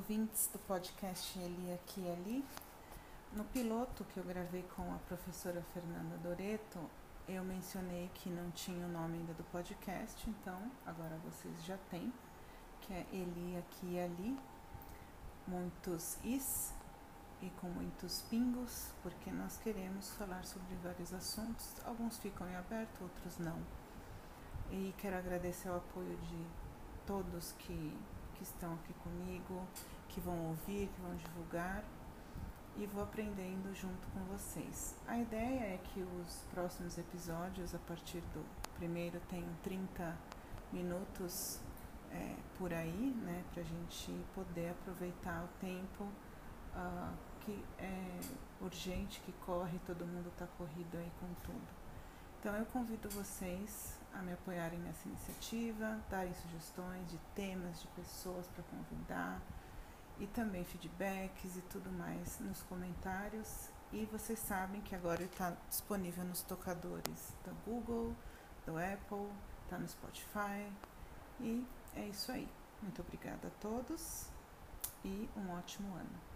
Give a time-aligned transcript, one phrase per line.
[0.00, 2.44] ouvintes do podcast Eli Aqui e Ali.
[3.34, 6.78] No piloto que eu gravei com a professora Fernanda Doreto,
[7.28, 12.10] eu mencionei que não tinha o nome ainda do podcast, então agora vocês já têm,
[12.80, 14.38] que é Eli Aqui e Ali.
[15.46, 16.72] Muitos is
[17.42, 21.74] e com muitos pingos, porque nós queremos falar sobre vários assuntos.
[21.84, 23.58] Alguns ficam em aberto, outros não.
[24.70, 26.46] E quero agradecer o apoio de
[27.06, 27.94] todos que
[28.40, 29.62] que estão aqui comigo,
[30.08, 31.84] que vão ouvir, que vão divulgar
[32.78, 34.96] e vou aprendendo junto com vocês.
[35.06, 38.42] A ideia é que os próximos episódios, a partir do
[38.76, 40.16] primeiro, tenham 30
[40.72, 41.60] minutos
[42.10, 48.20] é, por aí, né, para a gente poder aproveitar o tempo uh, que é
[48.62, 51.68] urgente, que corre, todo mundo está corrido aí com tudo.
[52.38, 58.46] Então eu convido vocês a me apoiarem nessa iniciativa, darem sugestões de temas, de pessoas
[58.48, 59.40] para convidar
[60.18, 63.70] e também feedbacks e tudo mais nos comentários.
[63.92, 68.14] E vocês sabem que agora está disponível nos tocadores do Google,
[68.64, 69.28] do Apple,
[69.64, 70.70] está no Spotify.
[71.40, 72.48] E é isso aí.
[72.82, 74.28] Muito obrigada a todos
[75.04, 76.29] e um ótimo ano.